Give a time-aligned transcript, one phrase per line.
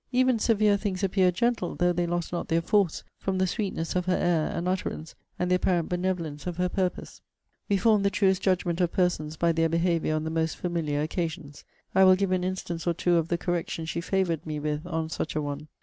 [0.11, 4.07] Even severe things appeared gentle, though they lost not their force, from the sweetness of
[4.07, 7.21] her air and utterance, and the apparent benevolence of her purpose.
[7.69, 11.63] We form the truest judgment of persons by their behaviour on the most familiar occasions.
[11.93, 15.07] I will give an instance or two of the correction she favoured me with on
[15.09, 15.67] such a one.